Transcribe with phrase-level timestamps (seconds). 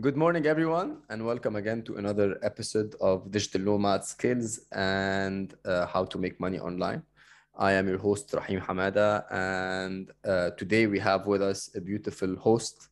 [0.00, 5.84] Good morning, everyone, and welcome again to another episode of Digital Nomad Skills and uh,
[5.84, 7.02] How to Make Money Online.
[7.58, 12.34] I am your host, Rahim Hamada, and uh, today we have with us a beautiful
[12.36, 12.88] host,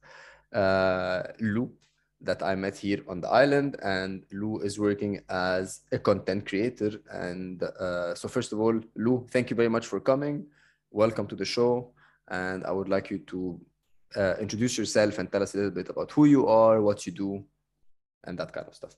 [0.53, 1.73] uh, Lou,
[2.21, 3.79] that I met here on the island.
[3.83, 7.01] And Lou is working as a content creator.
[7.11, 10.45] And uh, so, first of all, Lou, thank you very much for coming.
[10.91, 11.95] Welcome to the show.
[12.29, 13.59] And I would like you to
[14.17, 17.13] uh, introduce yourself and tell us a little bit about who you are, what you
[17.13, 17.45] do,
[18.25, 18.95] and that kind of stuff.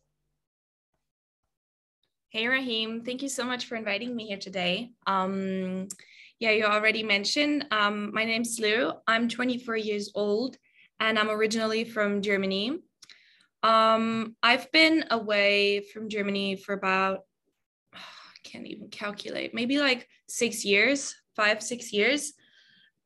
[2.30, 3.02] Hey, Rahim.
[3.04, 4.92] Thank you so much for inviting me here today.
[5.06, 5.88] Um,
[6.38, 7.66] yeah, you already mentioned.
[7.70, 8.92] Um, my name's Lou.
[9.06, 10.56] I'm 24 years old
[10.98, 12.78] and I'm originally from Germany.
[13.62, 17.20] Um, I've been away from Germany for about,
[17.94, 22.32] oh, I can't even calculate, maybe like six years, five, six years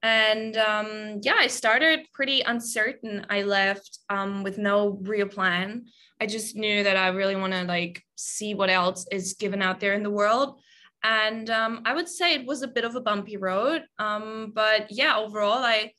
[0.07, 3.27] and um, yeah i started pretty uncertain.
[3.29, 5.87] I left um, with no real plan.
[6.21, 9.81] I just knew that i really want to like see what else is given out
[9.81, 10.61] there in the world.
[11.03, 14.87] And um, i would say it was a bit of a bumpy road um, but
[14.91, 15.93] yeah overall i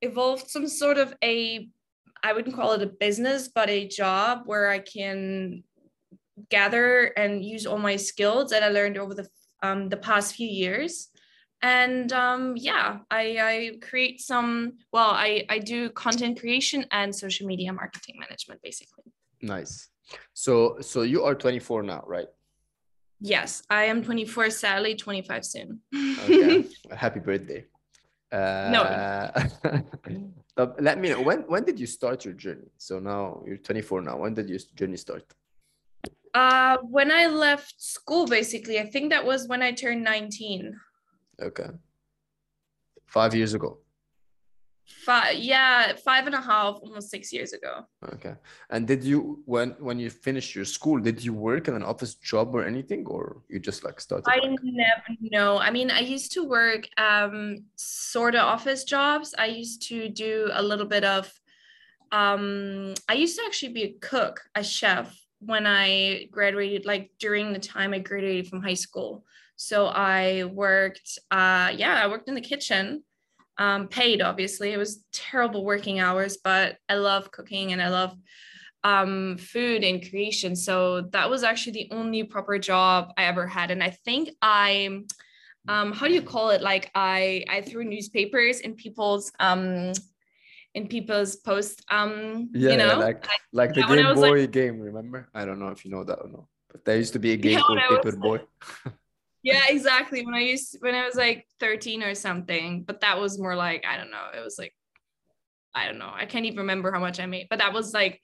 [0.00, 1.68] evolved some sort of a
[2.22, 5.62] i wouldn't call it a business but a job where i can
[6.48, 9.26] gather and use all my skills that i learned over the
[9.64, 11.11] um, the past few years
[11.62, 17.46] and um, yeah I, I create some well I, I do content creation and social
[17.46, 19.04] media marketing management basically.
[19.40, 19.88] Nice.
[20.34, 22.28] So so you are 24 now right?
[23.20, 25.80] Yes i am 24 sadly 25 soon.
[25.94, 26.64] Okay.
[26.90, 27.64] Happy birthday.
[28.32, 29.30] Uh,
[30.56, 32.70] no let me know when when did you start your journey?
[32.78, 35.24] So now you're 24 now when did your journey start?
[36.34, 40.74] Uh when i left school basically i think that was when i turned 19
[41.40, 41.70] Okay.
[43.06, 43.78] Five years ago.
[45.06, 47.86] Five, yeah, five and a half, almost six years ago.
[48.14, 48.34] Okay.
[48.70, 52.14] And did you, when when you finished your school, did you work in an office
[52.16, 54.28] job or anything, or you just like started?
[54.28, 55.58] I never know.
[55.58, 59.34] I mean, I used to work um sort of office jobs.
[59.38, 61.32] I used to do a little bit of,
[62.10, 67.52] um, I used to actually be a cook, a chef when I graduated, like during
[67.52, 69.24] the time I graduated from high school.
[69.56, 73.02] So I worked, uh, yeah, I worked in the kitchen,
[73.58, 74.72] um, paid obviously.
[74.72, 78.16] It was terrible working hours, but I love cooking and I love
[78.84, 80.56] um, food and creation.
[80.56, 83.70] So that was actually the only proper job I ever had.
[83.70, 85.02] And I think I,
[85.68, 86.62] um, how do you call it?
[86.62, 89.92] Like I, I threw newspapers in people's, um,
[90.74, 91.82] in people's posts.
[91.90, 94.80] Um, yeah, you know, yeah, like like the Game Boy like, game.
[94.80, 95.28] Remember?
[95.34, 97.36] I don't know if you know that or not, but there used to be a
[97.36, 98.40] game called Paper Boy.
[99.42, 103.38] yeah exactly when i used when i was like 13 or something but that was
[103.38, 104.74] more like i don't know it was like
[105.74, 108.20] i don't know i can't even remember how much i made but that was like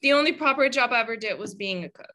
[0.00, 2.14] the only proper job i ever did was being a cook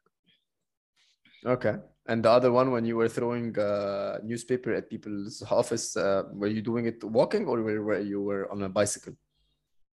[1.46, 1.76] okay
[2.06, 6.48] and the other one when you were throwing uh, newspaper at people's office uh, were
[6.48, 9.14] you doing it walking or were you were on a bicycle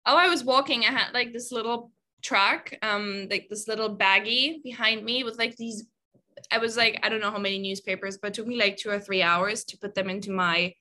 [0.07, 1.91] oh i was walking i had like this little
[2.23, 5.85] truck um like this little baggie behind me with like these
[6.51, 8.91] I was like, I don't know how many newspapers, but it took me like two
[8.91, 10.75] or three hours to put them into my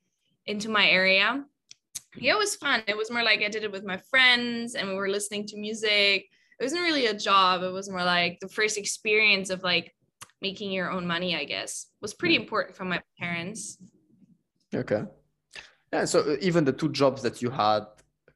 [0.45, 1.45] into my area.
[2.15, 2.83] Yeah, it was fun.
[2.87, 5.57] It was more like I did it with my friends and we were listening to
[5.57, 6.25] music.
[6.59, 7.63] It wasn't really a job.
[7.63, 9.95] It was more like the first experience of like
[10.41, 12.43] making your own money, I guess, was pretty hmm.
[12.43, 13.77] important for my parents.
[14.75, 15.03] Okay.
[15.91, 16.05] Yeah.
[16.05, 17.85] So uh, even the two jobs that you had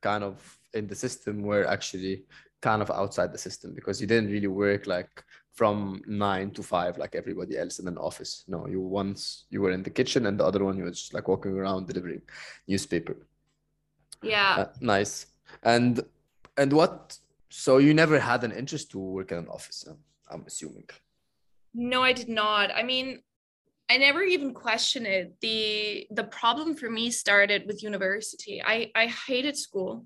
[0.01, 2.23] kind of in the system were actually
[2.61, 5.23] kind of outside the system because you didn't really work like
[5.53, 8.43] from nine to five like everybody else in an office.
[8.47, 11.13] No, you once you were in the kitchen and the other one you were just
[11.13, 12.21] like walking around delivering
[12.67, 13.17] newspaper.
[14.21, 14.55] Yeah.
[14.59, 15.27] Uh, nice.
[15.63, 16.01] And
[16.57, 17.17] and what?
[17.49, 19.87] So you never had an interest to work in an office?
[20.29, 20.89] I'm assuming.
[21.73, 22.71] No, I did not.
[22.75, 23.21] I mean,
[23.89, 25.35] I never even questioned it.
[25.41, 28.61] the The problem for me started with university.
[28.63, 30.05] I I hated school.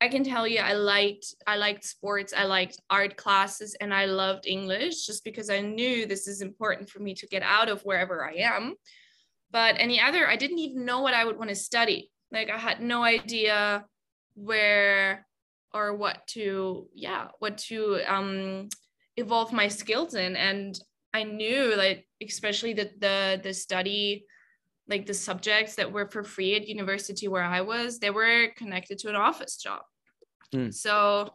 [0.00, 4.06] I can tell you I liked I liked sports, I liked art classes and I
[4.06, 7.82] loved English just because I knew this is important for me to get out of
[7.82, 8.74] wherever I am.
[9.50, 12.10] But any other I didn't even know what I would want to study.
[12.32, 13.84] Like I had no idea
[14.34, 15.26] where
[15.72, 18.68] or what to yeah, what to um
[19.16, 20.78] evolve my skills in and
[21.14, 24.26] I knew like especially the the the study
[24.88, 28.98] like the subjects that were for free at university where I was, they were connected
[28.98, 29.82] to an office job.
[30.54, 30.72] Mm.
[30.74, 31.30] So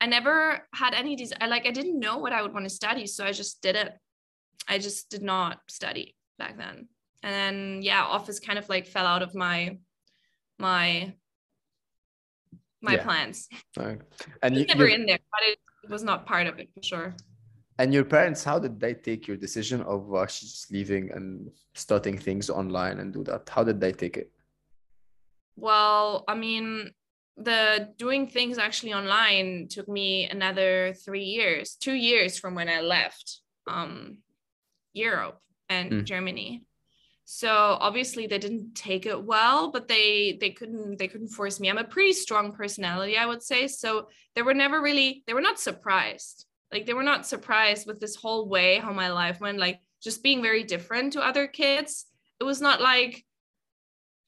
[0.00, 1.32] I never had any of these.
[1.40, 3.76] I like I didn't know what I would want to study, so I just did
[3.76, 3.92] it.
[4.68, 6.88] I just did not study back then.
[7.22, 9.78] And then yeah, office kind of like fell out of my
[10.58, 11.14] my
[12.82, 13.02] my Yeah.
[13.04, 13.48] plans.
[13.76, 14.00] Right.
[14.42, 17.16] And It you, never in there, but it was not part of it for sure.
[17.78, 22.18] And your parents, how did they take your decision of actually just leaving and starting
[22.18, 23.48] things online and do that?
[23.48, 24.30] How did they take it?
[25.56, 26.92] Well, I mean,
[27.36, 32.80] the doing things actually online took me another three years, two years from when I
[32.80, 34.18] left um,
[34.92, 36.04] Europe and Mm.
[36.04, 36.62] Germany.
[37.24, 41.68] So obviously they didn't take it well, but they they couldn't they couldn't force me.
[41.68, 43.66] I'm a pretty strong personality, I would say.
[43.66, 46.46] So they were never really they were not surprised.
[46.72, 50.22] Like they were not surprised with this whole way how my life went, like just
[50.22, 52.06] being very different to other kids.
[52.40, 53.24] It was not like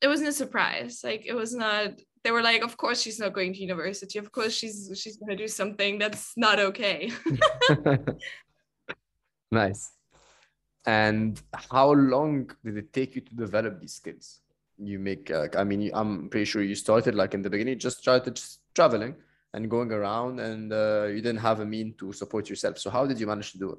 [0.00, 1.00] it wasn't a surprise.
[1.02, 2.00] Like it was not.
[2.24, 4.18] They were like, of course she's not going to university.
[4.18, 7.10] Of course she's she's gonna do something that's not okay.
[9.50, 9.92] Nice.
[10.86, 14.40] And how long did it take you to develop these skills?
[14.78, 17.98] You make, uh, I mean, I'm pretty sure you started like in the beginning, just
[17.98, 19.16] started just traveling
[19.54, 22.78] and going around, and uh, you didn't have a mean to support yourself.
[22.78, 23.78] So how did you manage to do it?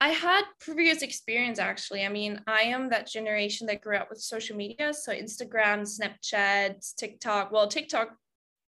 [0.00, 2.04] I had previous experience actually.
[2.04, 4.94] I mean, I am that generation that grew up with social media.
[4.94, 7.50] So Instagram, Snapchat, TikTok.
[7.50, 8.14] Well, TikTok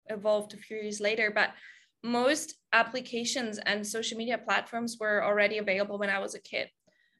[0.07, 1.51] evolved a few years later, but
[2.03, 6.67] most applications and social media platforms were already available when I was a kid.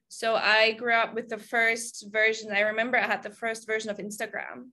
[0.08, 2.52] So I grew up with the first version.
[2.52, 4.68] I remember I had the first version of Instagram.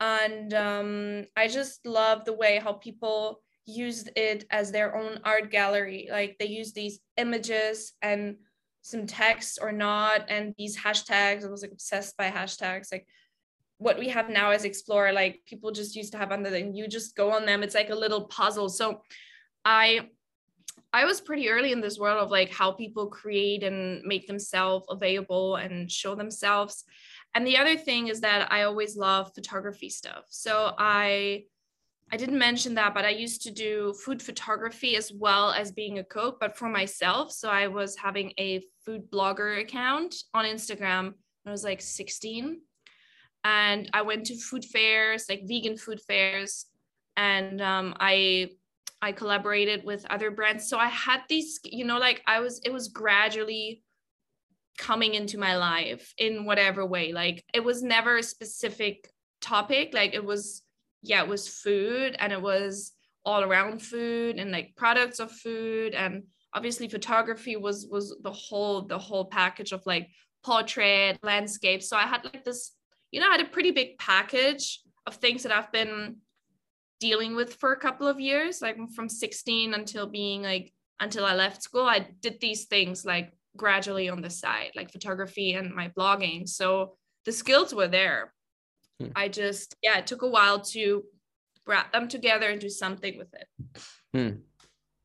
[0.00, 5.50] And um, I just love the way how people used it as their own art
[5.50, 6.08] gallery.
[6.10, 8.36] Like they use these images and
[8.82, 11.44] some text or not, and these hashtags.
[11.44, 12.92] I was like obsessed by hashtags.
[12.92, 13.06] Like
[13.78, 16.72] what we have now as explore like people just used to have under them.
[16.72, 17.62] You just go on them.
[17.62, 18.68] It's like a little puzzle.
[18.68, 19.02] So
[19.64, 20.08] I
[20.92, 24.86] I was pretty early in this world of like how people create and make themselves
[24.88, 26.84] available and show themselves.
[27.34, 30.24] And the other thing is that I always love photography stuff.
[30.30, 31.44] So I
[32.12, 35.98] I didn't mention that, but I used to do food photography as well as being
[35.98, 37.32] a cook, but for myself.
[37.32, 41.14] So I was having a food blogger account on Instagram when
[41.48, 42.60] I was like 16.
[43.42, 46.66] And I went to food fairs, like vegan food fairs,
[47.16, 48.50] and um, I
[49.02, 50.68] I collaborated with other brands.
[50.68, 53.82] So I had these, you know, like I was, it was gradually
[54.76, 57.12] coming into my life in whatever way.
[57.12, 59.90] Like it was never a specific topic.
[59.92, 60.62] Like it was,
[61.02, 62.92] yeah, it was food and it was
[63.24, 65.94] all around food and like products of food.
[65.94, 66.24] And
[66.54, 70.08] obviously photography was was the whole, the whole package of like
[70.44, 71.82] portrait, landscape.
[71.82, 72.72] So I had like this,
[73.10, 76.16] you know, I had a pretty big package of things that I've been
[77.00, 81.34] dealing with for a couple of years like from 16 until being like until i
[81.34, 85.88] left school i did these things like gradually on the side like photography and my
[85.96, 88.32] blogging so the skills were there
[89.00, 89.12] Hmm.
[89.14, 91.04] i just yeah it took a while to
[91.66, 93.48] wrap them together and do something with it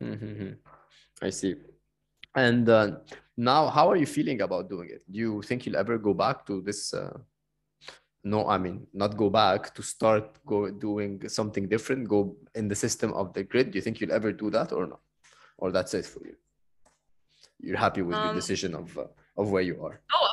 [0.01, 0.57] Mhm.
[1.21, 1.55] I see.
[2.35, 2.97] And uh,
[3.37, 5.03] now, how are you feeling about doing it?
[5.09, 6.93] Do you think you'll ever go back to this?
[6.93, 7.19] Uh,
[8.23, 12.75] no, I mean, not go back to start go doing something different, go in the
[12.75, 13.71] system of the grid.
[13.71, 15.01] Do you think you'll ever do that or not?
[15.57, 16.35] Or that's it for you?
[17.63, 19.05] You're happy with your Um, decision of uh,
[19.37, 20.01] of where you are?
[20.13, 20.27] oh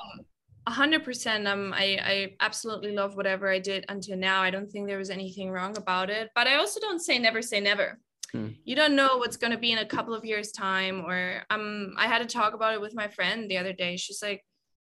[0.66, 1.46] a hundred percent.
[1.52, 2.16] Um I, I
[2.48, 4.38] absolutely love whatever i did until now.
[4.42, 7.42] I don't think there was anything wrong about it but i also don't say never
[7.42, 7.88] say never.
[8.32, 8.48] Hmm.
[8.68, 11.20] you don't know what's going to be in a couple of years time or
[11.54, 13.92] um i had to talk about it with my friend the other day.
[13.96, 14.40] She's like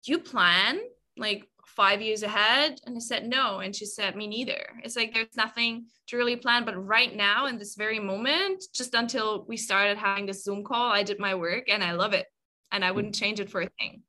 [0.05, 0.75] do you plan?
[1.17, 1.41] Like
[1.77, 2.81] five years ahead?
[2.87, 3.61] And i said no.
[3.61, 4.63] And she said me neither.
[4.85, 6.65] It's like there's nothing to really plan.
[6.65, 10.91] But right now in this very moment just until we started having this zoom call
[10.93, 12.27] i did my work and i love it.
[12.73, 14.03] And i wouldn't change it for a thing.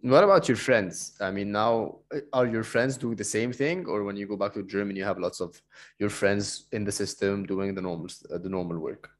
[0.00, 1.16] What about your friends?
[1.20, 4.36] I mean, now uh, are your friends doing the same thing, or when you go
[4.36, 5.60] back to Germany, you have lots of
[5.98, 9.15] your friends in the system doing the normal uh, the normal work?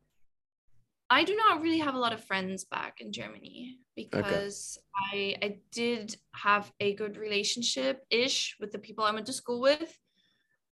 [1.09, 4.79] I do not really have a lot of friends back in Germany because
[5.13, 9.61] I I did have a good relationship ish with the people I went to school
[9.61, 9.97] with.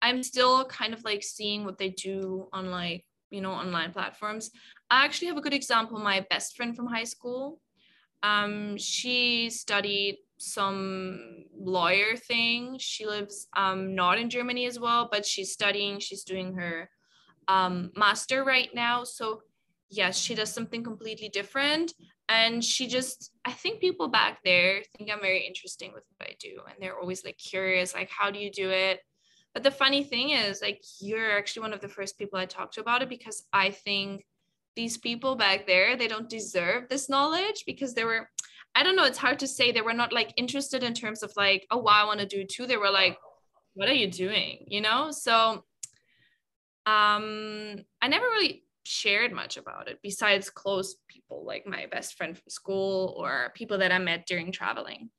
[0.01, 4.51] I'm still kind of like seeing what they do on like you know online platforms.
[4.89, 5.99] I actually have a good example.
[5.99, 7.59] My best friend from high school,
[8.23, 12.77] um, she studied some lawyer thing.
[12.79, 15.99] She lives um not in Germany as well, but she's studying.
[15.99, 16.89] She's doing her
[17.49, 19.03] um master right now.
[19.03, 19.41] So
[19.91, 21.93] yes, she does something completely different.
[22.29, 26.35] And she just, I think people back there think I'm very interesting with what I
[26.39, 26.61] do.
[26.65, 29.01] And they're always like curious, like, how do you do it?
[29.53, 32.75] But the funny thing is, like, you're actually one of the first people I talked
[32.75, 34.25] to about it because I think
[34.77, 38.29] these people back there, they don't deserve this knowledge because they were,
[38.75, 39.73] I don't know, it's hard to say.
[39.73, 42.45] They were not like interested in terms of like, oh, wow, I want to do
[42.45, 42.65] too.
[42.65, 43.17] They were like,
[43.73, 44.65] what are you doing?
[44.69, 45.11] You know?
[45.11, 45.65] So
[46.85, 52.37] um, I never really shared much about it besides close people like my best friend
[52.37, 55.09] from school or people that I met during traveling.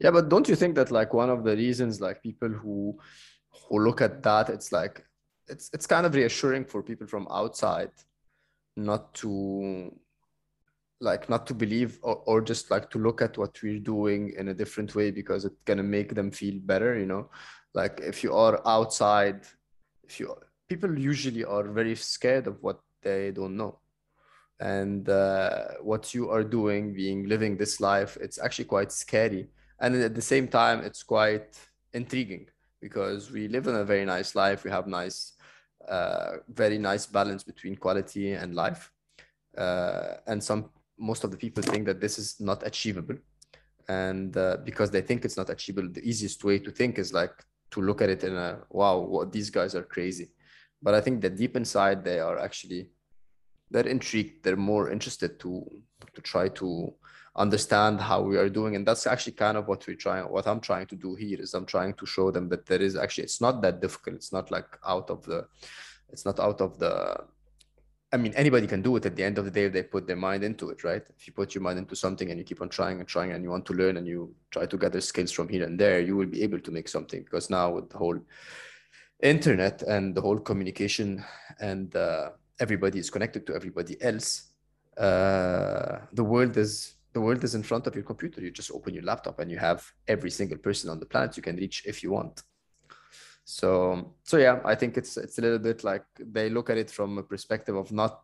[0.00, 2.98] Yeah, but don't you think that like one of the reasons like people who
[3.68, 5.04] who look at that, it's like
[5.48, 7.90] it's it's kind of reassuring for people from outside
[8.76, 9.94] not to
[11.00, 14.48] like not to believe or, or just like to look at what we're doing in
[14.48, 17.30] a different way because it's gonna make them feel better, you know.
[17.74, 19.46] Like if you are outside,
[20.02, 20.34] if you
[20.74, 23.78] people usually are very scared of what they don't know.
[24.60, 29.42] And uh, what you are doing being living this life it's actually quite scary.
[29.80, 31.50] And at the same time it's quite
[31.92, 32.46] intriguing
[32.80, 34.64] because we live in a very nice life.
[34.64, 35.18] We have nice
[35.96, 36.30] uh,
[36.62, 38.82] very nice balance between quality and life.
[39.64, 40.70] Uh, and some
[41.10, 43.18] most of the people think that this is not achievable.
[43.88, 47.36] And uh, because they think it's not achievable the easiest way to think is like
[47.72, 50.28] to look at it in a wow what these guys are crazy
[50.84, 52.82] but i think that deep inside they are actually
[53.70, 55.52] they're intrigued they're more interested to
[56.14, 56.94] to try to
[57.36, 58.76] understand how we are doing.
[58.76, 61.54] And that's actually kind of what we're trying what i'm trying to do here is
[61.54, 64.16] i'm trying to show them that there is actually it's not that difficult.
[64.16, 65.46] It's not like out of the
[66.12, 66.94] it's not out of the
[68.12, 69.06] i mean anybody can do it.
[69.06, 71.02] At the end of the day if they put their mind into it right?
[71.16, 73.42] If you put your mind into something and you keep on trying and trying and
[73.42, 76.16] you want to learn and you try to gather skills from here and there you
[76.16, 77.22] will be able to make something.
[77.22, 78.20] Because now with the whole
[79.22, 81.24] internet and the whole communication
[81.60, 82.30] and uh,
[82.60, 84.50] everybody is connected to everybody else.
[84.96, 88.40] Uh, the world is the world is in front of your computer.
[88.40, 91.42] You just open your laptop and you have every single person on the planet you
[91.42, 92.42] can reach if you want.
[93.44, 96.90] So so yeah i think it's it's a little bit like they look at it
[96.90, 98.22] from a perspective of not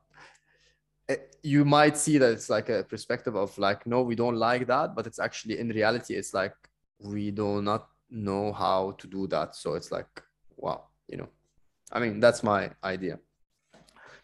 [1.10, 4.66] eh, you might see that it's like a perspective of like no we don't like
[4.66, 6.54] that but it's actually in reality it's like
[7.02, 9.54] we do not know how to do that.
[9.54, 10.22] So it's like
[10.60, 11.28] wow you know
[11.92, 13.18] i mean that's my idea.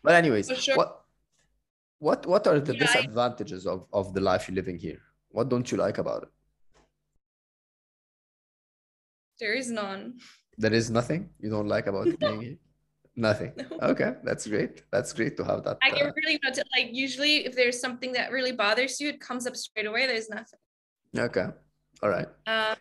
[0.06, 0.76] But anyways sure.
[0.76, 0.90] what
[1.98, 3.72] what what are the yeah, disadvantages I...
[3.72, 5.00] of of the life you're living here?
[5.30, 6.28] What don't you like about it?
[9.40, 10.20] There is none.
[10.56, 12.16] There is nothing you don't like about no.
[12.20, 12.56] being here?
[13.16, 13.52] Nothing?
[13.56, 13.88] No.
[13.92, 14.84] okay that's great.
[14.92, 18.30] That's great to have that i uh, really not like usually if there's something that
[18.30, 20.60] really bothers you it comes up straight away there's nothing.
[21.18, 21.46] Okay.
[22.02, 22.28] All right.
[22.46, 22.76] Um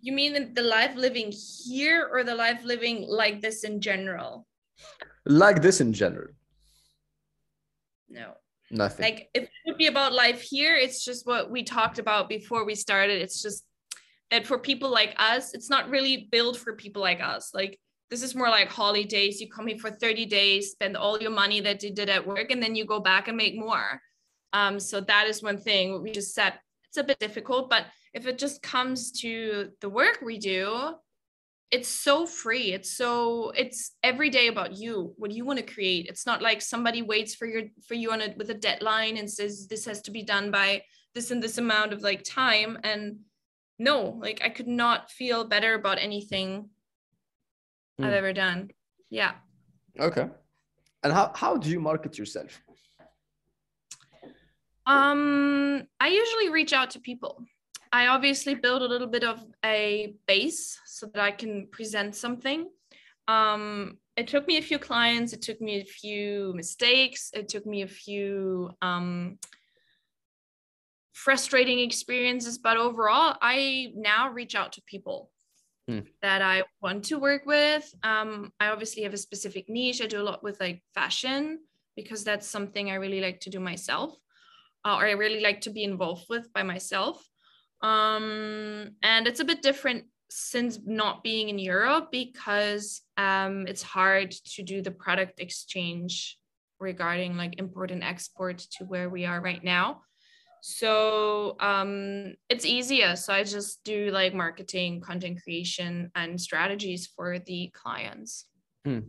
[0.00, 4.46] you mean the life living here or the life living like this in general?
[5.24, 6.32] Like this in general.
[8.08, 8.34] No.
[8.70, 9.04] Nothing.
[9.04, 12.64] Like if it would be about life here, it's just what we talked about before
[12.64, 13.22] we started.
[13.22, 13.64] It's just
[14.30, 17.52] that for people like us, it's not really built for people like us.
[17.54, 17.78] Like
[18.10, 19.40] this is more like holidays.
[19.40, 22.50] You come here for 30 days, spend all your money that you did at work,
[22.50, 24.00] and then you go back and make more.
[24.52, 26.54] Um, so that is one thing we just said
[26.88, 27.84] it's a bit difficult, but
[28.14, 30.94] if it just comes to the work we do
[31.70, 32.72] it's so free.
[32.72, 36.06] It's so it's every day about you what you want to create.
[36.08, 39.30] It's not like somebody waits for your for you on it with a deadline and
[39.30, 40.82] says this has to be done by
[41.14, 42.78] this and this amount of like time.
[42.84, 43.18] And
[43.80, 46.68] no like i could not feel better about anything
[48.00, 48.04] mm.
[48.04, 48.70] i've ever done.
[49.10, 49.32] Yeah.
[50.00, 50.26] Okay.
[51.02, 52.60] And how, how do you market yourself?
[54.86, 57.44] Um i usually reach out to people
[57.92, 62.68] I obviously build a little bit of a base so that I can present something.
[63.26, 67.66] Um, it took me a few clients, it took me a few mistakes, it took
[67.66, 69.38] me a few um,
[71.12, 75.30] frustrating experiences, but overall, I now reach out to people
[75.86, 76.00] hmm.
[76.22, 77.92] that I want to work with.
[78.02, 80.00] Um, I obviously have a specific niche.
[80.00, 81.60] I do a lot with like fashion
[81.96, 84.16] because that's something I really like to do myself,
[84.84, 87.22] uh, or I really like to be involved with by myself.
[87.80, 94.30] Um, and it's a bit different since not being in Europe because um, it's hard
[94.30, 96.38] to do the product exchange
[96.80, 100.02] regarding like import and export to where we are right now.
[100.60, 103.16] So um, it's easier.
[103.16, 108.46] So I just do like marketing, content creation, and strategies for the clients.
[108.84, 109.00] Hmm.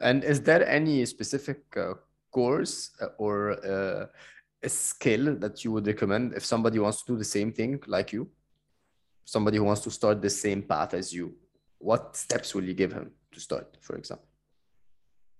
[0.00, 1.94] And is there any specific uh,
[2.32, 4.06] course uh, or uh,
[4.62, 8.12] a skill that you would recommend if somebody wants to do the same thing like
[8.12, 8.28] you?
[9.24, 11.34] Somebody who wants to start the same path as you
[11.78, 14.26] what steps will you give him to start for example?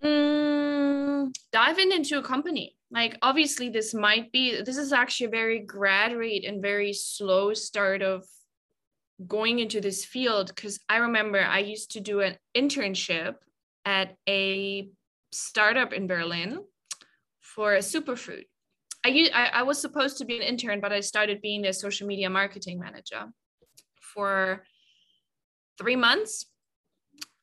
[0.03, 2.77] Mm, dive into a company.
[2.91, 8.03] Like obviously this might be this is actually a very graduate and very slow start
[8.03, 8.25] of
[9.27, 13.35] going into this field because i remember i used to do an internship
[13.85, 14.89] at a
[15.31, 16.59] startup in berlin
[17.41, 18.45] for a superfood
[19.05, 22.07] I, I, I was supposed to be an intern, but I started being their social
[22.07, 23.25] media marketing manager
[24.01, 24.65] for
[25.79, 26.47] three months.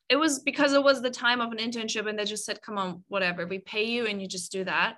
[0.08, 2.78] it was because it was the time of an internship and they just said come
[2.78, 4.96] on whatever we pay you and you just do that.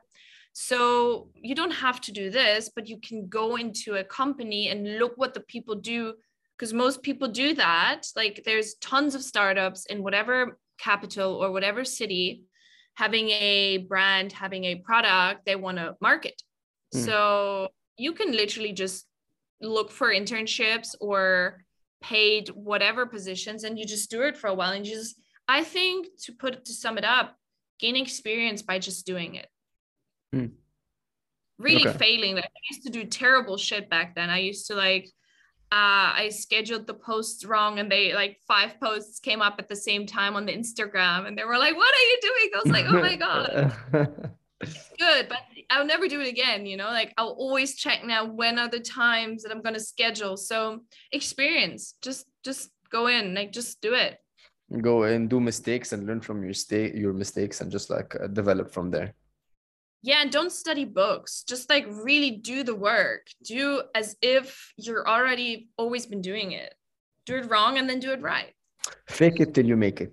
[0.55, 4.99] So you don't have to do this but you can go into a company and
[4.99, 6.15] look what the people do
[6.57, 8.03] because most people do that.
[8.15, 12.43] Like there's tons of startups in whatever capital or whatever city
[12.95, 16.43] having a brand having a product they want to market
[16.95, 17.05] mm.
[17.05, 19.07] so you can literally just
[19.61, 21.65] look for internships or
[22.03, 25.17] paid whatever positions and you just do it for a while and you just
[25.49, 27.37] i think to put to sum it up
[27.79, 29.49] gain experience by just doing it
[30.33, 30.47] hmm.
[31.59, 31.99] really okay.
[31.99, 35.09] failing like i used to do terrible shit back then i used to like
[35.73, 39.77] uh, I scheduled the posts wrong and they like five posts came up at the
[39.77, 42.51] same time on the Instagram and they were like, what are you doing?
[42.55, 43.73] I was like, oh my God.
[44.99, 45.39] good, but
[45.73, 46.67] I'll never do it again.
[46.67, 49.81] You know, like I'll always check now when are the times that I'm going to
[49.81, 50.37] schedule.
[50.37, 50.81] So
[51.13, 54.19] experience, just just go in, like just do it.
[54.81, 58.27] Go and do mistakes and learn from your state your mistakes and just like uh,
[58.27, 59.15] develop from there.
[60.03, 61.43] Yeah, and don't study books.
[61.43, 63.27] Just like really do the work.
[63.43, 66.75] Do as if you're already always been doing it.
[67.25, 68.53] Do it wrong and then do it right.
[69.09, 70.13] Fake it till you make it.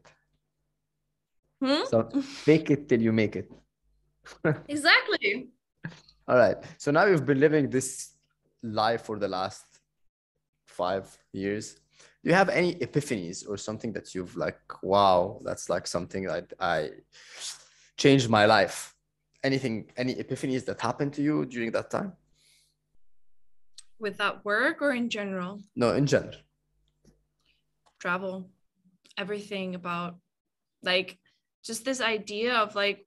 [1.61, 1.83] Hmm?
[1.89, 3.51] So fake it till you make it.
[4.67, 5.49] Exactly.
[6.27, 6.57] All right.
[6.77, 8.13] So now you've been living this
[8.61, 9.65] life for the last
[10.67, 11.75] five years.
[12.23, 16.53] Do you have any epiphanies or something that you've like, wow, that's like something that
[16.59, 16.91] I
[17.97, 18.93] changed my life?
[19.43, 22.13] Anything, any epiphanies that happened to you during that time?
[23.99, 25.61] With that work or in general?
[25.75, 26.35] No, in general.
[27.99, 28.49] Travel,
[29.17, 30.15] everything about
[30.83, 31.17] like
[31.63, 33.05] just this idea of like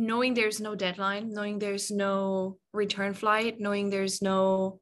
[0.00, 4.80] knowing there's no deadline knowing there's no return flight knowing there's no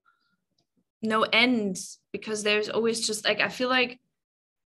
[1.03, 1.77] no end
[2.13, 3.99] because there's always just like i feel like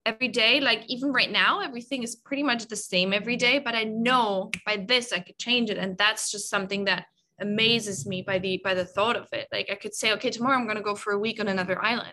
[0.07, 3.75] every day like even right now everything is pretty much the same every day but
[3.75, 7.05] i know by this i could change it and that's just something that
[7.41, 9.49] amazes me by the by the thought of it.
[9.51, 11.83] Like i could say okay tomorrow i'm going to go for a week on another
[11.83, 12.13] island.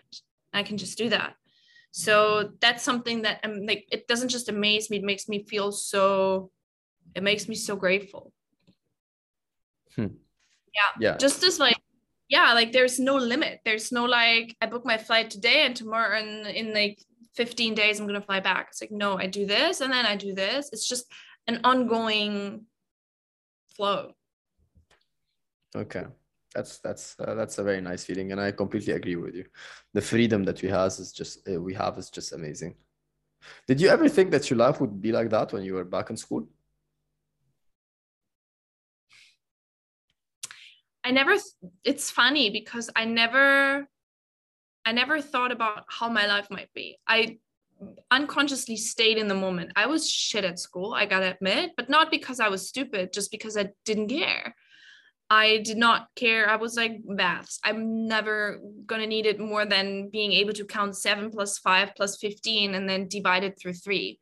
[0.52, 1.34] I can just do that.
[1.90, 5.72] So that's something that um, like it doesn't just amaze me it makes me feel
[5.72, 6.50] so
[7.14, 8.32] it makes me so grateful.
[9.94, 10.06] Hmm.
[10.74, 10.90] yeah.
[11.00, 11.16] Yeah.
[11.16, 11.76] Just as like
[12.28, 13.60] yeah like there's no limit.
[13.64, 17.02] There's no like i book my flight today and tomorrow and in like
[17.34, 18.68] 15 days i'm gonna fly back.
[18.70, 20.70] It's like no i do this and then i do this.
[20.72, 21.06] It's just
[21.46, 22.66] an ongoing
[23.74, 24.12] flow.
[25.74, 26.04] Okay.
[26.54, 29.44] That's that's uh, that's a very nice feeling and i completely agree with you.
[29.94, 32.76] The freedom that we have is just uh, we have is just amazing.
[33.66, 36.10] Did you ever think that your life would be like that when you were back
[36.10, 36.48] in school
[41.08, 41.36] I never
[41.84, 43.88] it's funny because I never
[44.84, 46.98] I never thought about how my life might be.
[47.08, 47.38] I
[48.10, 49.72] unconsciously stayed in the moment.
[49.74, 53.14] I was shit at school, I got to admit, but not because I was stupid,
[53.14, 54.54] just because I didn't care.
[55.30, 56.48] I did not care.
[56.48, 57.58] I was like maths.
[57.64, 62.18] I'm never to need it more than being able to count 7 plus 5 plus
[62.18, 64.18] 15 and then divide it through 3.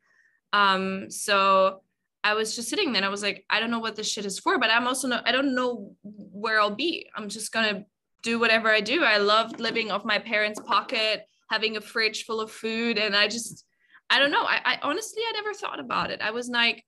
[0.53, 1.83] Um so
[2.27, 4.27] I was just sitting there and I was like, I don't know what this shit
[4.27, 7.09] is for, but I'm also I don't know where I'll be.
[7.15, 7.85] I'm just gonna
[8.23, 9.05] do whatever I do.
[9.05, 12.99] I loved living off my parents' pocket, having a fridge full of food.
[12.99, 13.65] And I just,
[14.11, 14.43] I don't know.
[14.43, 16.21] I, I honestly, I never thought about it.
[16.21, 16.85] I was like,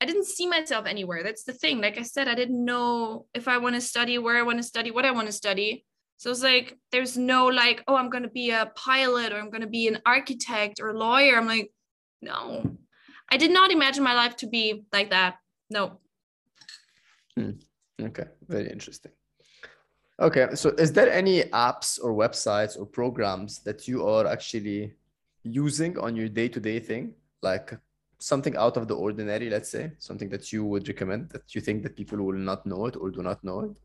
[0.00, 1.24] I didn't see myself anywhere.
[1.24, 1.80] That's the thing.
[1.80, 4.62] Like I said, I didn't know if I want to study, where I want to
[4.62, 5.84] study, what I want to study.
[6.18, 9.50] So it's like, there's no like, oh, I'm going to be a pilot or I'm
[9.50, 11.36] going to be an architect or a lawyer.
[11.36, 11.72] I'm like,
[12.22, 12.76] no,
[13.30, 15.36] I did not imagine my life to be like that.
[15.70, 15.98] No.
[17.36, 17.52] Hmm.
[18.00, 19.12] Okay, very interesting.
[20.20, 24.94] Okay, so is there any apps or websites or programs that you are actually
[25.44, 27.76] using on your day-to-day thing, like
[28.18, 31.82] something out of the ordinary, let's say, something that you would recommend that you think
[31.84, 33.78] that people will not know it or do not know it?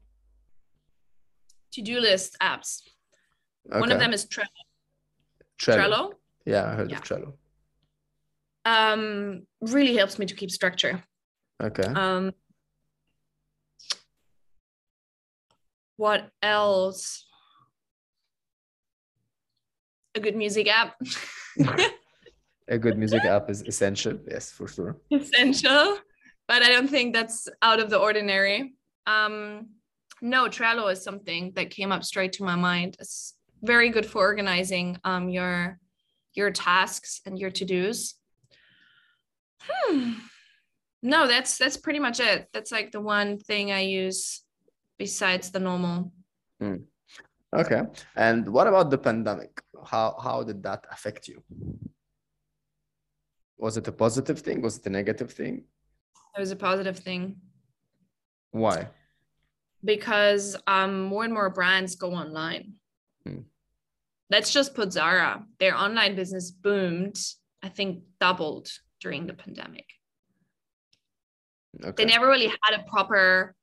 [1.74, 2.82] To-do list apps.
[3.70, 3.80] Okay.
[3.80, 4.46] One of them is Trello.
[5.60, 5.78] Trello.
[5.78, 6.14] Trello?
[6.46, 6.98] Yeah, I heard yeah.
[6.98, 7.34] of Trello
[8.66, 11.04] um, really helps me to keep structure.
[11.62, 11.84] Okay.
[11.84, 12.34] Um,
[15.98, 17.26] what else?
[20.16, 20.96] A good music app.
[22.68, 24.18] a good music app is essential.
[24.30, 24.98] Yes, for sure.
[25.12, 25.98] Essential,
[26.48, 28.76] but I don't think that's out of the ordinary.
[29.08, 29.70] Um,
[30.22, 32.96] no, Trello is something that came up straight to my mind.
[33.00, 35.80] It's very good for organizing um, your
[36.36, 38.16] your tasks and your to dos.
[39.62, 40.14] Hmm.
[41.02, 42.48] No, that's that's pretty much it.
[42.54, 44.42] That's like the one thing I use
[44.98, 46.14] besides the normal.
[46.60, 46.78] Hmm.
[47.54, 47.82] Okay.
[48.16, 49.62] And what about the pandemic?
[49.86, 51.44] How how did that affect you?
[53.58, 54.62] Was it a positive thing?
[54.62, 55.66] Was it a negative thing?
[56.36, 57.36] It was a positive thing.
[58.52, 58.88] Why?
[59.84, 62.74] Because um, more and more brands go online.
[63.26, 63.42] Hmm.
[64.30, 65.46] Let's just put Zara.
[65.60, 67.18] Their online business boomed,
[67.62, 68.70] I think doubled
[69.04, 69.86] during the pandemic.
[71.84, 71.94] Okay.
[71.98, 73.56] They never really had a proper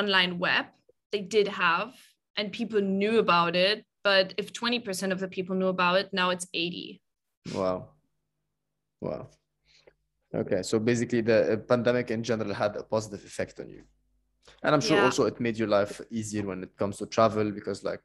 [0.00, 0.66] online web.
[1.12, 1.90] They did have,
[2.36, 3.84] and people knew about it.
[4.04, 7.00] But if 20% of the people knew about it, now it's 80.
[7.54, 7.88] Wow.
[9.00, 9.22] Wow.
[10.42, 10.62] Okay.
[10.62, 13.82] So basically, the uh, pandemic in general had a positive effect on you.
[14.62, 15.06] And I'm sure Yeah.
[15.06, 18.04] also it made your life easier when it comes to travel because, like,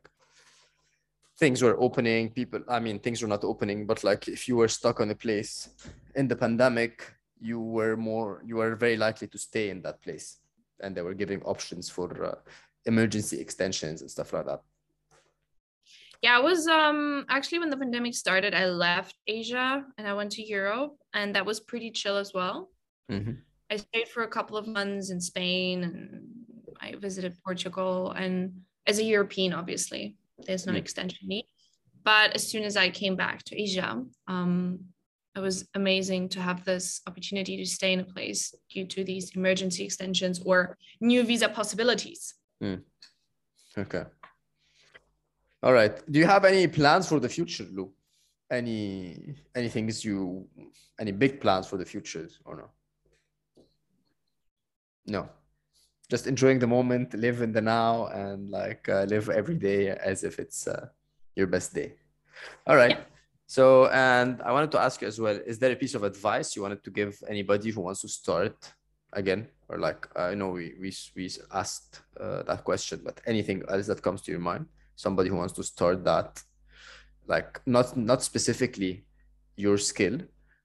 [1.39, 2.29] things were opening.
[2.29, 5.15] People, I mean, things were not opening, but like, if you were stuck on a
[5.15, 5.69] place
[6.15, 10.39] in the pandemic, you were more, you were very likely to stay in that place.
[10.81, 12.35] And they were giving options for uh,
[12.85, 14.61] emergency extensions and stuff like that.
[16.21, 20.31] Yeah, I was um actually when the pandemic started, I left Asia and I went
[20.33, 22.69] to Europe, and that was pretty chill as well.
[23.11, 23.41] Mhm.
[23.69, 26.23] I stayed for a couple of months in Spain and
[26.79, 28.11] I visited Portugal.
[28.11, 30.83] And as a European, obviously, there's no Mm.
[30.83, 31.47] extension need.
[32.03, 33.89] But as soon as I came back to Asia,
[34.27, 34.79] um,
[35.35, 39.31] it was amazing to have this opportunity to stay in a place due to these
[39.35, 42.35] emergency extensions or new visa possibilities.
[43.77, 44.05] Okay.
[45.63, 45.95] All right.
[46.11, 47.91] Do you have any plans for the future, Lou?
[48.51, 50.47] Any any things you
[50.99, 52.69] any big plans for the future or no?
[55.05, 55.29] No.
[56.13, 60.23] Just enjoying the moment, live in the now, and like uh, live every day as
[60.23, 60.85] if it's uh,
[61.35, 61.89] your best day.
[62.67, 62.97] All right.
[62.97, 63.05] Yeah.
[63.47, 66.55] So, and I wanted to ask you as well, is there a piece of advice
[66.55, 68.57] you wanted to give anybody who wants to start
[69.11, 69.47] again?
[69.69, 74.03] Or like, I know we, we, we asked uh, that question, but anything else that
[74.03, 74.67] comes to your mind?
[74.95, 76.43] Somebody who wants to start that,
[77.25, 79.03] like not, not specifically
[79.55, 80.19] your skill,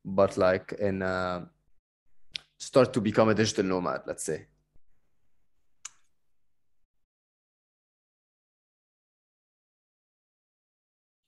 [0.05, 1.47] but like in, uh,
[2.59, 4.45] start to become a digital nomad, let's say.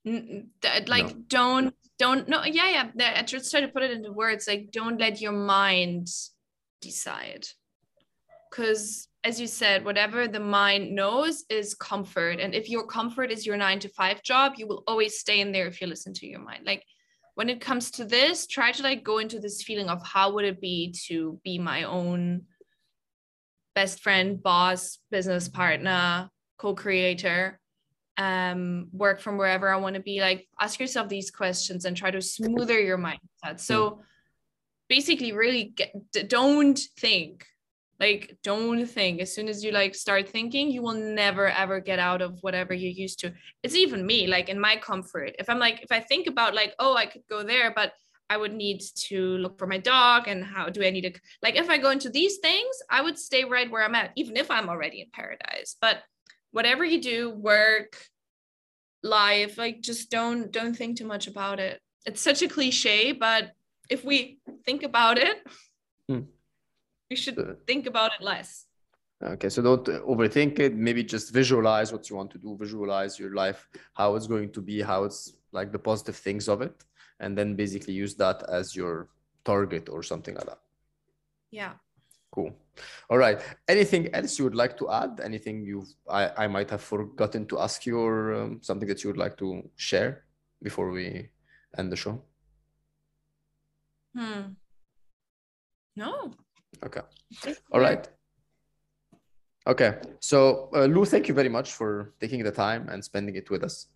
[0.06, 1.22] Uh, like No.
[1.28, 4.98] don't don't no yeah yeah i just try to put it into words like don't
[4.98, 6.08] let your mind
[6.80, 7.46] decide
[8.50, 13.44] because as you said whatever the mind knows is comfort and if your comfort is
[13.44, 16.26] your nine to five job you will always stay in there if you listen to
[16.26, 16.82] your mind like
[17.34, 20.46] when it comes to this try to like go into this feeling of how would
[20.46, 22.40] it be to be my own
[23.74, 27.59] best friend boss business partner co-creator
[28.20, 30.20] um, work from wherever I want to be.
[30.20, 33.59] Like, ask yourself these questions and try to smoother your mindset.
[33.59, 34.02] So,
[34.90, 35.94] basically, really get
[36.28, 37.46] don't think.
[37.98, 39.20] Like, don't think.
[39.20, 42.74] As soon as you like start thinking, you will never ever get out of whatever
[42.74, 43.33] you're used to.
[43.62, 44.26] It's even me.
[44.26, 47.22] Like in my comfort, if I'm like, if I think about like, oh, I could
[47.28, 47.92] go there, but
[48.28, 51.56] I would need to look for my dog and how do I need to like
[51.56, 54.50] if I go into these things, I would stay right where I'm at, even if
[54.50, 55.76] I'm already in paradise.
[55.80, 56.02] But
[56.52, 57.96] whatever you do work
[59.02, 63.52] life like just don't don't think too much about it it's such a cliche but
[63.88, 65.36] if we think about it
[66.08, 66.22] Hmm.
[67.10, 68.66] we should Uh, think about it less
[69.22, 70.74] Okay, so don't overthink it.
[70.74, 74.62] Maybe just visualize what you want to do, visualize your life, how it's going to
[74.62, 76.84] be, how it's like the positive things of it,
[77.18, 79.10] and then basically use that as your
[79.44, 80.60] target or something like that.
[81.50, 81.74] yeah
[82.32, 82.52] Cool.
[83.08, 83.40] All right.
[83.68, 85.20] Anything else you would like to add?
[85.22, 89.10] Anything you've I, I might have forgotten to ask you or um, something that you
[89.10, 90.24] would like to share
[90.62, 91.28] before we
[91.76, 92.22] end the show?
[94.16, 94.54] hmm
[95.96, 96.32] no
[96.84, 97.00] Okay.
[97.72, 98.08] All right.
[99.66, 99.98] Okay.
[100.20, 103.62] So, uh, Lou, thank you very much for taking the time and spending it with
[103.62, 103.86] us.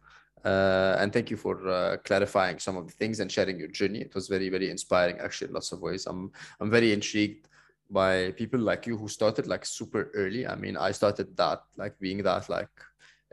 [0.45, 4.01] Uh, and thank you for uh, clarifying some of the things and sharing your journey.
[4.01, 6.05] It was very, very inspiring, actually, in lots of ways.
[6.07, 7.49] I'm, I'm very intrigued
[7.95, 10.47] by people like you who started like super early.
[10.47, 12.69] I mean, I started that, like being that, like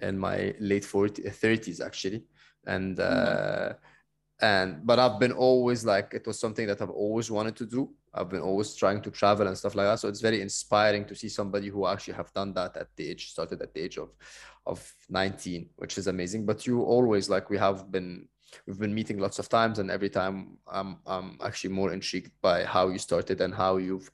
[0.02, 2.24] in my late 40s, 30s, actually.
[2.67, 3.74] And, uh,
[4.39, 7.89] and, but I've been always like, it was something that I've always wanted to do.
[8.13, 10.00] I've been always trying to travel and stuff like that.
[10.00, 13.32] So it's very inspiring to see somebody who actually have done that at the age,
[13.32, 14.10] started at the age of,
[14.67, 16.45] of 19, which is amazing.
[16.45, 18.28] But you always like we have been,
[18.67, 22.65] we've been meeting lots of times, and every time I'm I'm actually more intrigued by
[22.65, 24.12] how you started and how you've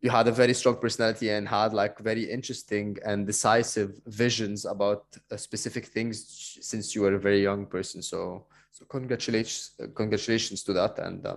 [0.00, 5.04] you had a very strong personality and had like very interesting and decisive visions about
[5.30, 8.02] uh, specific things since you were a very young person.
[8.02, 11.26] So so congratulations congratulations to that and.
[11.26, 11.36] Uh,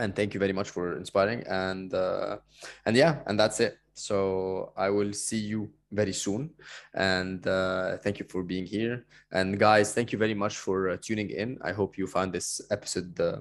[0.00, 2.36] and thank you very much for inspiring and uh,
[2.84, 6.50] and yeah and that's it so i will see you very soon
[6.94, 10.96] and uh, thank you for being here and guys thank you very much for uh,
[11.00, 13.36] tuning in i hope you found this episode uh,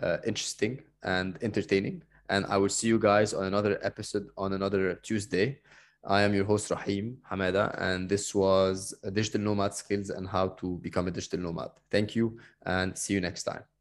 [0.00, 2.02] uh, interesting and entertaining.
[2.28, 5.60] And I will see you guys on another episode on another Tuesday.
[6.04, 10.78] I am your host Rahim Hamada, and this was Digital Nomad Skills and How to
[10.78, 11.70] Become a Digital Nomad.
[11.90, 13.71] Thank you, and see you next time.